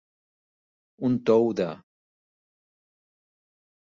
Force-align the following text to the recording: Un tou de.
Un 1.09 1.17
tou 1.29 1.51
de. 1.59 1.67